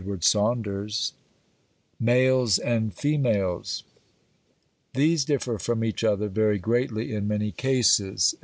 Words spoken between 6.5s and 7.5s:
greatly in